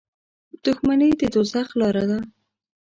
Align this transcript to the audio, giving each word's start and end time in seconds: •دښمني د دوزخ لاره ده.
•دښمني 0.63 1.09
د 1.19 1.21
دوزخ 1.33 1.67
لاره 1.79 2.03
ده. 2.09 2.19